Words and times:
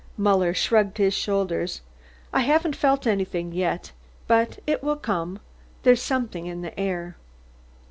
Muller 0.17 0.51
shrugged 0.55 0.97
his 0.97 1.13
shoulders: 1.13 1.81
"I 2.33 2.39
haven't 2.39 2.75
felt 2.75 3.05
anything 3.05 3.51
yet 3.51 3.91
but 4.25 4.57
it 4.65 4.83
will 4.83 4.95
come 4.95 5.37
there's 5.83 6.01
something 6.01 6.47
in 6.47 6.63
the 6.63 6.75
air." 6.79 7.17